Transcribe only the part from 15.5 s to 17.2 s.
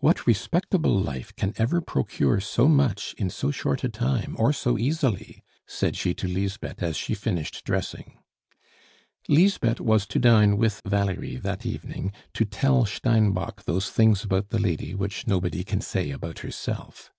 can say about herself.